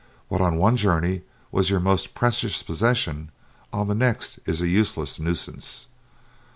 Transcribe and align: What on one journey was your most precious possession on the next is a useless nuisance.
What 0.29 0.41
on 0.41 0.57
one 0.57 0.77
journey 0.77 1.21
was 1.51 1.69
your 1.69 1.79
most 1.79 2.15
precious 2.15 2.63
possession 2.63 3.29
on 3.71 3.87
the 3.87 3.93
next 3.93 4.39
is 4.47 4.59
a 4.59 4.67
useless 4.67 5.19
nuisance. 5.19 5.85